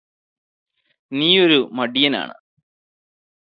[1.11, 2.35] നീയൊരു മടിയനാണ്